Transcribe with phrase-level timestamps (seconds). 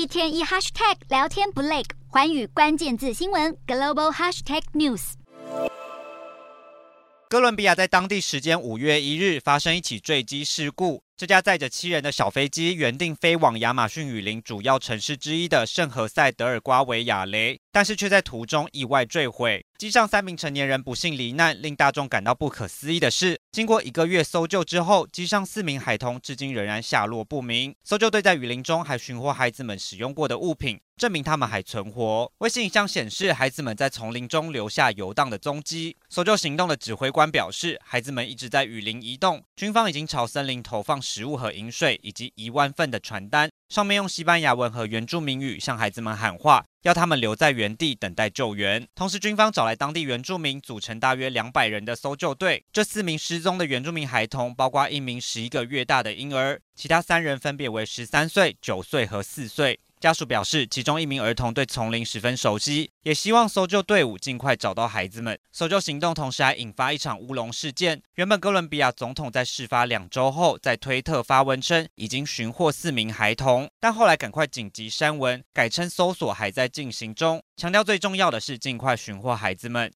[0.00, 5.12] 一天一 hashtag 聊天不累，环宇关键字新闻 global hashtag news。
[7.28, 11.02] 哥伦比亚在当地时间五月一日发生一起坠机事故。
[11.20, 19.62] 这架载着七人的小飞机原定飞往亚马逊雨林主要城市之一的圣何塞·德尔瓜维亚雷，但是却在途中意外坠毁。
[19.76, 21.60] 机上三名成年人不幸罹难。
[21.60, 27.74] 令大众感到不可思议的是，经过一个月搜救之后，机上四名孩童至今仍然下落不明。
[27.84, 32.30] 搜救队在雨林中还寻获孩子们使用过的物品，证明他们还存活。
[32.38, 35.96] 卫星影像显示，孩子们在丛林中留下游荡的踪迹。
[36.10, 48.86] 搜救行动的指挥官表示，孩子们一直在雨林移动，军方已经朝森林投放食物和饮水，以及一万份的传单，上面用西班牙文和原住民语向孩子们喊话，要他们留在原地等待救援。
[48.94, 52.64] 同时，军方找来当地原住民，组成大约两百人的搜救队。
[52.72, 59.80] 这四名失踪的原住民孩童，包括一名十一个月大的婴儿，其他三人分别为十三岁、九岁和四岁。
[60.00, 65.38] 家属表示，其中一名儿童对丛林十分熟悉，也希望搜救队伍尽快找到孩子们。
[65.52, 68.02] 搜救行动同时还引发一场乌龙事件。
[68.14, 79.86] 原本哥伦比亚总统在事发两周后在推特发文称已经寻获四名孩童，但后来赶快紧急删文，改称搜索还在进行中，强调最重要的是尽快寻获孩子们。